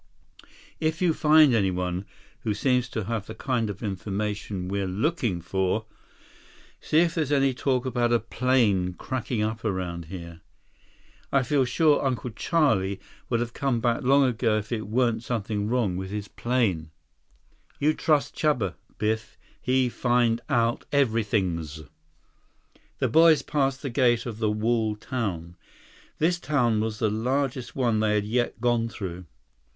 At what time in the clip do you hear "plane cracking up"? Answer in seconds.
8.17-9.63